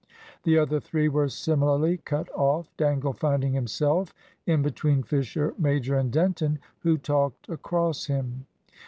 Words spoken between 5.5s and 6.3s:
major and